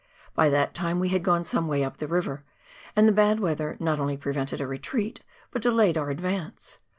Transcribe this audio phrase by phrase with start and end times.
[0.33, 2.43] By that time we had gone some way up the river,
[2.95, 5.19] and the bad weather not only prevented a retreat,
[5.51, 6.79] but delayed our advance.